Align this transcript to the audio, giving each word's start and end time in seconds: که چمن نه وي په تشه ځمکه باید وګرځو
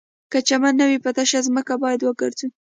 که 0.31 0.39
چمن 0.47 0.73
نه 0.79 0.85
وي 0.89 0.97
په 1.05 1.09
تشه 1.17 1.39
ځمکه 1.47 1.73
باید 1.83 2.01
وګرځو 2.03 2.47